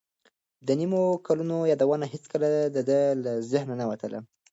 د 0.67 0.69
نویمو 0.79 1.03
کلونو 1.27 1.57
یادونه 1.71 2.05
هیڅکله 2.13 2.49
د 2.75 2.77
ده 2.89 2.99
له 3.23 3.31
ذهنه 3.51 3.75
نه 3.81 3.85
وتل. 3.89 4.13